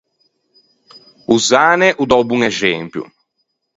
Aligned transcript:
O 1.33 1.35
Zane 1.47 1.89
o 2.01 2.03
dà 2.11 2.15
o 2.21 2.27
bon 2.29 2.41
exempio. 2.51 3.03